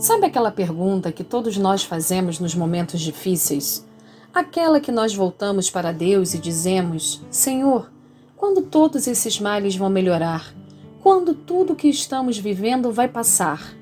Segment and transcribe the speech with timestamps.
[0.00, 3.86] Sabe aquela pergunta que todos nós fazemos nos momentos difíceis?
[4.32, 7.90] Aquela que nós voltamos para Deus e dizemos: Senhor,
[8.34, 10.54] quando todos esses males vão melhorar?
[11.02, 13.74] Quando tudo que estamos vivendo vai passar?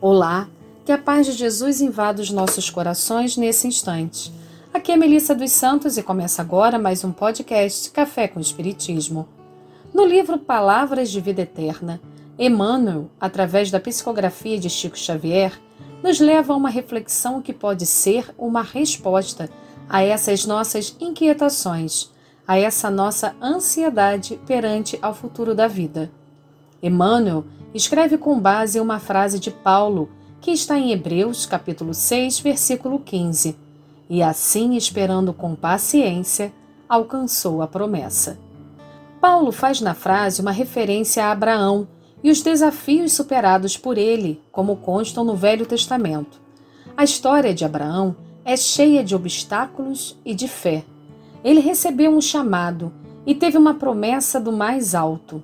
[0.00, 0.48] Olá,
[0.84, 4.32] que a paz de Jesus invada os nossos corações nesse instante.
[4.72, 9.26] Aqui é Melissa dos Santos e começa agora mais um podcast Café com Espiritismo.
[9.92, 12.00] No livro Palavras de Vida Eterna,
[12.42, 15.52] Emmanuel, através da psicografia de Chico Xavier,
[16.02, 19.50] nos leva a uma reflexão que pode ser uma resposta
[19.86, 22.10] a essas nossas inquietações,
[22.48, 26.10] a essa nossa ansiedade perante ao futuro da vida.
[26.82, 30.08] Emmanuel escreve com base uma frase de Paulo,
[30.40, 33.54] que está em Hebreus, capítulo 6, versículo 15.
[34.08, 36.50] E assim, esperando com paciência,
[36.88, 38.38] alcançou a promessa.
[39.20, 41.86] Paulo faz na frase uma referência a Abraão,
[42.22, 46.40] e os desafios superados por ele, como constam no Velho Testamento.
[46.96, 50.84] A história de Abraão é cheia de obstáculos e de fé.
[51.42, 52.92] Ele recebeu um chamado
[53.26, 55.42] e teve uma promessa do mais alto.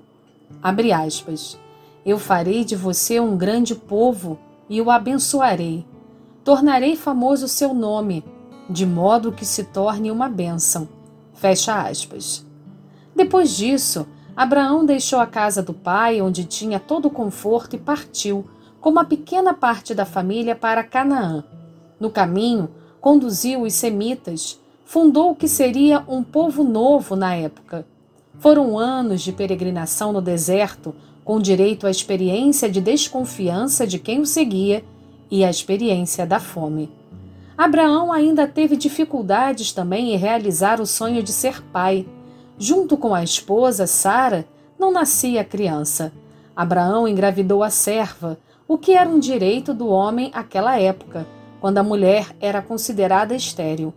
[0.62, 1.58] Abre aspas.
[2.04, 4.38] Eu farei de você um grande povo
[4.68, 5.84] e o abençoarei.
[6.44, 8.24] Tornarei famoso o seu nome,
[8.68, 10.88] de modo que se torne uma bênção.
[11.34, 12.46] Fecha aspas.
[13.14, 18.44] Depois disso, Abraão deixou a casa do pai, onde tinha todo o conforto, e partiu,
[18.80, 21.42] com uma pequena parte da família, para Canaã.
[21.98, 22.68] No caminho,
[23.00, 27.86] conduziu os semitas, fundou o que seria um povo novo na época.
[28.38, 34.26] Foram anos de peregrinação no deserto, com direito à experiência de desconfiança de quem o
[34.26, 34.84] seguia
[35.30, 36.90] e à experiência da fome.
[37.56, 42.06] Abraão ainda teve dificuldades também em realizar o sonho de ser pai.
[42.58, 44.46] Junto com a esposa, Sara,
[44.78, 46.12] não nascia criança.
[46.54, 51.26] Abraão engravidou a serva, o que era um direito do homem àquela época,
[51.60, 53.92] quando a mulher era considerada estéril.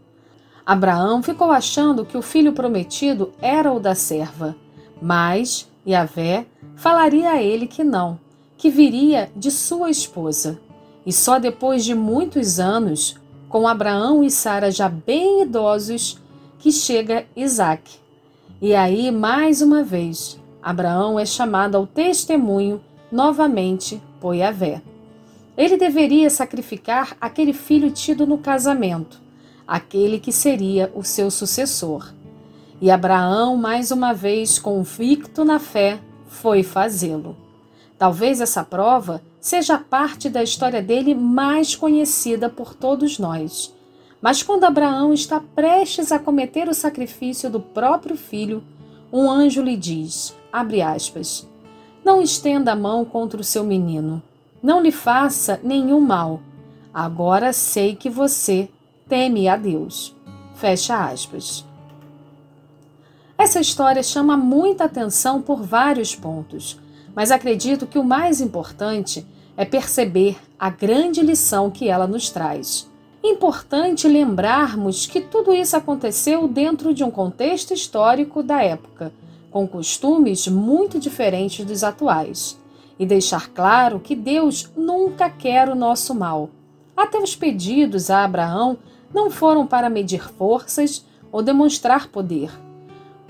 [0.65, 4.55] Abraão ficou achando que o filho prometido era o da serva,
[5.01, 6.45] mas Yahvé
[6.75, 8.19] falaria a ele que não,
[8.57, 10.59] que viria de sua esposa.
[11.05, 13.15] E só depois de muitos anos,
[13.47, 16.21] com Abraão e Sara já bem idosos,
[16.59, 17.99] que chega Isaac,
[18.61, 24.81] e aí, mais uma vez, Abraão é chamado ao testemunho novamente por Yahvé.
[25.57, 29.21] Ele deveria sacrificar aquele filho tido no casamento,
[29.65, 32.13] aquele que seria o seu sucessor.
[32.81, 35.97] E Abraão, mais uma vez convicto na fé,
[36.27, 37.37] foi fazê-lo.
[37.97, 43.73] Talvez essa prova seja parte da história dele mais conhecida por todos nós
[44.21, 48.63] mas quando Abraão está prestes a cometer o sacrifício do próprio filho,
[49.11, 51.47] um anjo lhe diz: aspas,
[52.03, 54.21] não estenda a mão contra o seu menino,
[54.61, 56.41] não lhe faça nenhum mal.
[56.93, 58.69] Agora sei que você
[59.07, 60.15] teme a Deus.
[60.55, 61.65] Fecha aspas.
[63.37, 66.77] Essa história chama muita atenção por vários pontos,
[67.15, 69.25] mas acredito que o mais importante
[69.55, 72.89] é perceber a grande lição que ela nos traz.
[73.23, 79.11] Importante lembrarmos que tudo isso aconteceu dentro de um contexto histórico da época,
[79.51, 82.57] com costumes muito diferentes dos atuais,
[82.97, 86.49] e deixar claro que Deus nunca quer o nosso mal.
[86.95, 88.77] Até os pedidos a Abraão
[89.13, 92.51] não foram para medir forças ou demonstrar poder,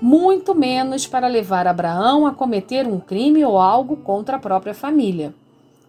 [0.00, 5.34] muito menos para levar Abraão a cometer um crime ou algo contra a própria família.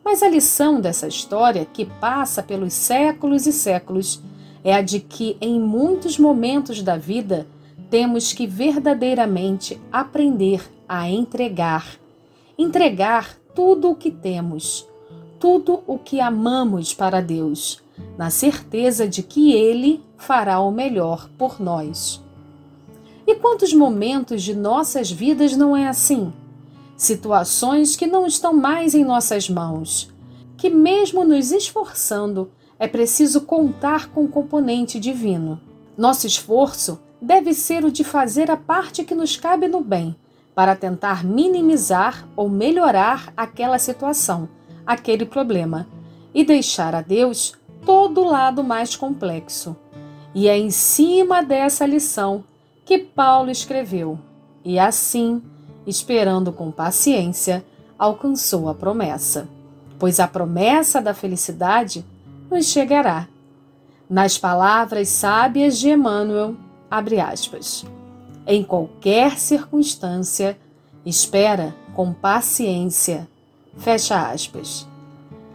[0.04, 4.22] Mas a lição dessa história, que passa pelos séculos e séculos,
[4.64, 7.48] é a de que em muitos momentos da vida
[7.90, 12.00] temos que verdadeiramente aprender a entregar.
[12.58, 14.88] Entregar tudo o que temos,
[15.40, 17.82] tudo o que amamos para Deus,
[18.18, 22.22] na certeza de que Ele fará o melhor por nós.
[23.26, 26.32] E quantos momentos de nossas vidas não é assim?
[27.02, 30.14] Situações que não estão mais em nossas mãos,
[30.56, 35.60] que, mesmo nos esforçando, é preciso contar com o componente divino.
[35.98, 40.16] Nosso esforço deve ser o de fazer a parte que nos cabe no bem,
[40.54, 44.48] para tentar minimizar ou melhorar aquela situação,
[44.86, 45.88] aquele problema,
[46.36, 49.76] e deixar a Deus todo o lado mais complexo.
[50.36, 52.44] E é em cima dessa lição
[52.86, 54.20] que Paulo escreveu:
[54.64, 55.42] E assim
[55.86, 57.64] esperando com paciência,
[57.98, 59.48] alcançou a promessa,
[60.00, 62.06] pois a promessa da felicidade
[62.50, 63.28] nos chegará.
[64.10, 66.56] Nas palavras sábias de Emmanuel,
[66.90, 67.86] abre aspas,
[68.46, 70.58] em qualquer circunstância,
[71.06, 73.28] espera com paciência,
[73.78, 74.88] fecha aspas.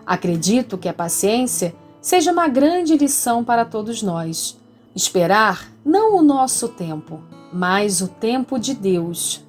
[0.07, 4.57] Acredito que a paciência seja uma grande lição para todos nós.
[4.95, 7.21] Esperar não o nosso tempo,
[7.53, 9.45] mas o tempo de Deus.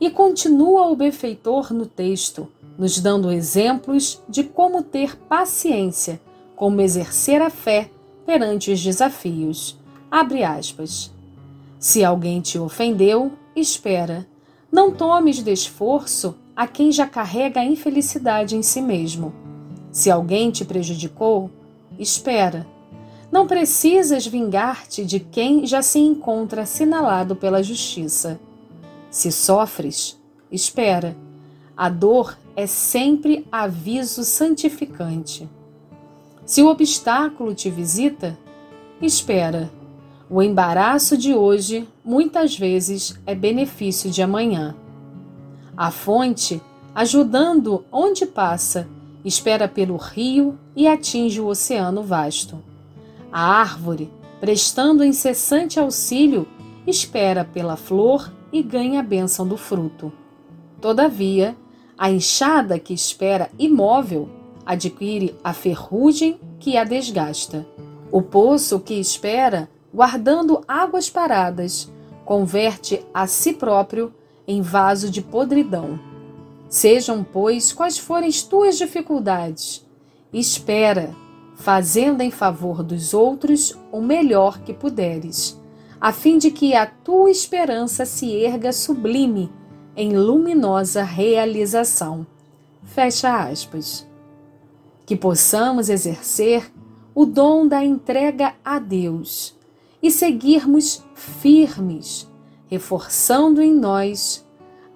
[0.00, 2.48] E continua o benfeitor no texto,
[2.78, 6.18] nos dando exemplos de como ter paciência,
[6.56, 7.90] como exercer a fé
[8.24, 9.78] perante os desafios.
[10.10, 11.12] Abre aspas.
[11.78, 14.26] Se alguém te ofendeu, espera.
[14.72, 19.34] Não tomes de esforço a quem já carrega a infelicidade em si mesmo.
[19.90, 21.50] Se alguém te prejudicou,
[21.98, 22.66] espera.
[23.30, 28.40] Não precisas vingar-te de quem já se encontra assinalado pela justiça.
[29.10, 30.16] Se sofres,
[30.52, 31.16] espera.
[31.76, 35.48] A dor é sempre aviso santificante.
[36.46, 38.38] Se o obstáculo te visita,
[39.02, 39.70] espera.
[40.28, 44.76] O embaraço de hoje muitas vezes é benefício de amanhã.
[45.76, 46.62] A fonte,
[46.94, 48.86] ajudando onde passa,
[49.24, 52.62] espera pelo rio e atinge o oceano vasto.
[53.32, 54.08] A árvore,
[54.40, 56.46] prestando incessante auxílio,
[56.86, 60.12] espera pela flor e ganha a bênção do fruto.
[60.80, 61.56] Todavia,
[61.96, 64.28] a enxada que espera imóvel
[64.64, 67.66] adquire a ferrugem que a desgasta.
[68.10, 71.90] O poço que espera guardando águas paradas,
[72.24, 74.14] converte a si próprio
[74.46, 75.98] em vaso de podridão.
[76.68, 79.84] Sejam, pois, quais forem as tuas dificuldades,
[80.32, 81.14] espera,
[81.56, 85.59] fazendo em favor dos outros o melhor que puderes,
[86.00, 89.52] a fim de que a tua esperança se erga sublime
[89.94, 92.26] em luminosa realização.
[92.82, 94.08] Fecha aspas.
[95.04, 96.72] Que possamos exercer
[97.14, 99.58] o dom da entrega a Deus
[100.02, 102.26] e seguirmos firmes,
[102.68, 104.46] reforçando em nós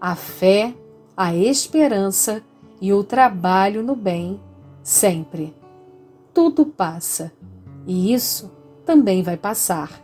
[0.01, 0.75] a fé,
[1.17, 2.43] a esperança
[2.81, 4.41] e o trabalho no bem
[4.83, 5.55] sempre.
[6.33, 7.33] Tudo passa
[7.87, 8.51] e isso
[8.85, 10.04] também vai passar.